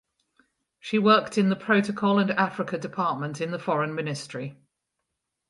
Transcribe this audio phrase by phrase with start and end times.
[0.79, 4.57] She worked in the Protocol and Africa Department in the foreign ministry.